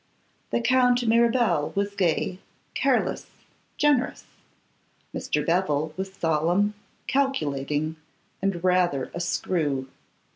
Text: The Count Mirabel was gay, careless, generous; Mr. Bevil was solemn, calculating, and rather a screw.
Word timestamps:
The 0.49 0.61
Count 0.61 1.05
Mirabel 1.05 1.73
was 1.75 1.93
gay, 1.93 2.39
careless, 2.73 3.27
generous; 3.77 4.25
Mr. 5.13 5.45
Bevil 5.45 5.93
was 5.95 6.11
solemn, 6.11 6.73
calculating, 7.05 7.97
and 8.41 8.63
rather 8.63 9.11
a 9.13 9.19
screw. 9.19 9.87